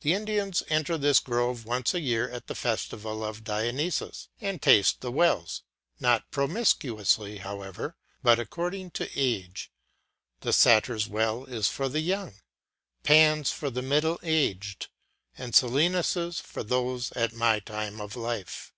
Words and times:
The 0.00 0.14
Indians 0.14 0.64
enter 0.68 0.98
this 0.98 1.20
grove 1.20 1.64
once 1.64 1.94
a 1.94 2.00
year 2.00 2.28
at 2.28 2.48
the 2.48 2.56
festival 2.56 3.24
of 3.24 3.44
Dionysus, 3.44 4.26
and 4.40 4.60
taste 4.60 5.00
the 5.00 5.12
wells, 5.12 5.62
not 6.00 6.28
promiscuously, 6.32 7.36
however, 7.38 7.94
but 8.20 8.40
according 8.40 8.90
to 8.98 9.08
age; 9.14 9.70
the 10.40 10.52
satyrs' 10.52 11.08
well 11.08 11.44
is 11.44 11.68
for 11.68 11.88
the 11.88 12.00
young, 12.00 12.40
Pan's 13.04 13.52
for 13.52 13.70
the 13.70 13.80
middle 13.80 14.18
aged, 14.24 14.88
and 15.38 15.54
Silenus's 15.54 16.40
for 16.40 16.64
those 16.64 17.12
at 17.12 17.32
my 17.32 17.60
time 17.60 18.00
of 18.00 18.16
life. 18.16 18.72